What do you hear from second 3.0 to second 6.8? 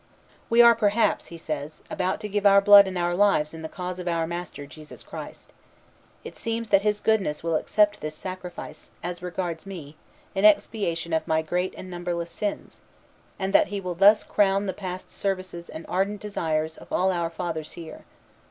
lives in the cause of our Master, Jesus Christ. It seems